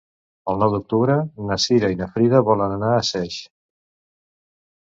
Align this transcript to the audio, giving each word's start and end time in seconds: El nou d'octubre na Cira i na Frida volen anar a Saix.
El 0.53 0.55
nou 0.61 0.71
d'octubre 0.75 1.17
na 1.49 1.59
Cira 1.67 1.91
i 1.95 1.99
na 2.01 2.09
Frida 2.17 2.41
volen 2.49 2.75
anar 2.81 2.91
a 2.97 3.07
Saix. 3.13 3.39